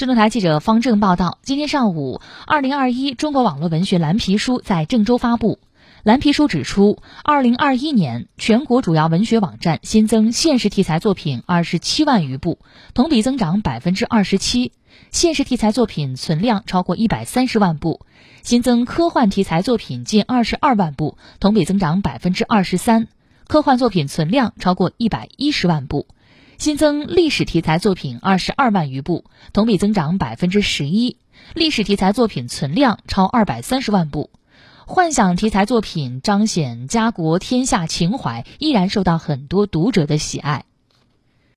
[0.00, 5.58] 郑州台记者方正报道，今天上午，二零二一中国网络文学蓝皮书在郑州发布。
[6.04, 12.60] 蓝皮书指出，二零二一年全国主要文学网站新增现实题材作品二十七万余部，
[12.94, 14.72] 同比增长百分之二十七；
[15.10, 18.00] 现实题材作品存量超过一百三十万部，
[18.42, 23.02] 新增科幻题材作品近二十二万部，同比增长百分之二十三；
[23.46, 26.06] 科幻作品存量超过一百一十万部。
[26.60, 29.24] 新增历史题材作品二十二万余部，
[29.54, 31.16] 同比增长百分之十一；
[31.54, 34.28] 历史题材作品存量超二百三十万部。
[34.84, 40.66] 幻想题材作品彰显家国天下情怀，依然受到很多读者的喜爱。